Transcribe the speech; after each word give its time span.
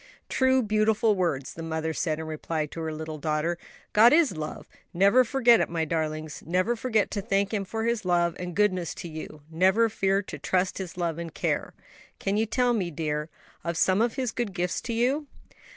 "True, 0.29 0.63
beautiful 0.63 1.13
words," 1.15 1.53
the 1.53 1.61
mother 1.61 1.93
said, 1.93 2.17
in 2.17 2.25
reply 2.25 2.65
to 2.65 2.81
her 2.81 2.91
little 2.91 3.19
daughter; 3.19 3.59
"'God 3.93 4.11
is 4.13 4.35
love!' 4.35 4.67
Never 4.95 5.23
forget 5.23 5.59
it, 5.59 5.69
my 5.69 5.85
darlings; 5.85 6.41
never 6.43 6.75
forget 6.75 7.11
to 7.11 7.21
thank 7.21 7.53
Him 7.53 7.65
for 7.65 7.83
His 7.85 8.03
love 8.03 8.35
and 8.39 8.55
goodness 8.55 8.95
to 8.95 9.07
you; 9.07 9.43
never 9.51 9.89
fear 9.89 10.23
to 10.23 10.39
trust 10.39 10.79
His 10.79 10.97
love 10.97 11.19
and 11.19 11.31
care. 11.35 11.75
Can 12.17 12.35
you 12.35 12.47
tell 12.47 12.73
me, 12.73 12.89
dear, 12.89 13.29
of 13.63 13.77
some 13.77 14.01
of 14.01 14.15
His 14.15 14.31
good 14.31 14.55
gifts 14.55 14.81
to 14.81 14.93
you?" 14.93 15.27